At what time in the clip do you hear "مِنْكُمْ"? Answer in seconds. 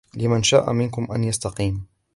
0.73-1.07